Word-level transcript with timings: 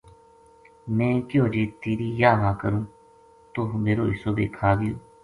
میں 0.95 1.13
کہیو 1.27 1.45
جے 1.53 1.63
تیری 1.81 2.07
یاہ 2.21 2.39
واہ 2.41 2.55
کروں 2.61 2.83
توہ 3.53 3.75
میرو 3.83 4.03
حصو 4.11 4.29
بے 4.37 4.45
کھا 4.57 4.69
گیو 4.79 4.95